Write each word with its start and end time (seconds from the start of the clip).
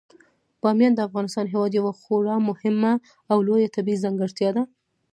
بامیان 0.61 0.93
د 0.95 0.99
افغانستان 1.07 1.45
هیواد 1.53 1.71
یوه 1.79 1.93
خورا 2.01 2.35
مهمه 2.49 2.93
او 3.31 3.37
لویه 3.47 3.73
طبیعي 3.75 4.01
ځانګړتیا 4.03 4.49
ده. 4.55 4.63